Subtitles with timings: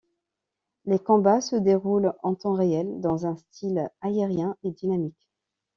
[0.85, 5.29] Les combats se déroulent en temps réel, dans un style aérien et dynamique.